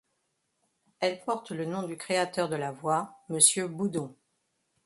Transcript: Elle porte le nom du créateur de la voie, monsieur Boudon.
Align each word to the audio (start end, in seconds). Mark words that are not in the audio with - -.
Elle 0.99 1.21
porte 1.23 1.51
le 1.51 1.63
nom 1.65 1.83
du 1.83 1.95
créateur 1.95 2.49
de 2.49 2.55
la 2.55 2.71
voie, 2.71 3.19
monsieur 3.29 3.67
Boudon. 3.67 4.15